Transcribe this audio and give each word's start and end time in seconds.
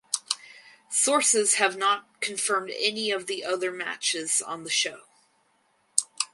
Sources 0.89 1.53
have 1.61 1.77
not 1.77 2.19
confirmed 2.21 2.71
any 2.75 3.11
of 3.11 3.27
the 3.27 3.45
other 3.45 3.71
matches 3.71 4.41
on 4.41 4.63
the 4.63 4.69
show. 4.71 5.01